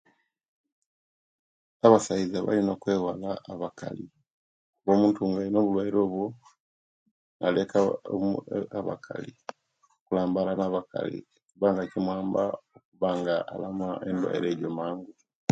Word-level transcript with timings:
Abasaiza 1.85 2.37
balina 2.47 2.71
okwewala 2.75 3.29
abakali 3.53 4.05
omuntu 4.91 5.19
nga 5.27 5.39
alina 5.41 5.57
obulwaire 5.61 5.99
obwo 6.05 6.25
aleka 7.45 7.77
enu 7.81 8.29
ooo 8.31 8.39
abakali 8.79 9.31
okulambala 9.99 10.51
nabakali 10.59 11.19
kubanga 11.49 11.83
kinwamba 11.91 12.41
okubanga 12.79 13.35
alama 13.53 13.87
endwaire 14.09 14.47
ejo 14.53 14.69
mangu 14.77 15.11